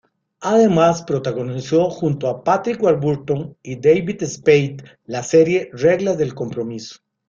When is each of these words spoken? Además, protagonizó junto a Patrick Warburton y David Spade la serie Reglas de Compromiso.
Además, 0.39 1.03
protagonizó 1.03 1.91
junto 1.91 2.27
a 2.27 2.43
Patrick 2.43 2.81
Warburton 2.81 3.55
y 3.61 3.75
David 3.79 4.23
Spade 4.25 4.77
la 5.05 5.21
serie 5.21 5.69
Reglas 5.73 6.17
de 6.17 6.31
Compromiso. 6.31 7.01